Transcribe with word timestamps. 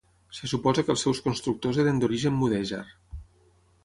Se 0.35 0.47
suposa 0.51 0.83
que 0.87 0.91
els 0.93 1.03
seus 1.07 1.19
constructors 1.27 1.79
eren 1.83 2.01
d'origen 2.05 2.39
mudèjar. 2.39 2.81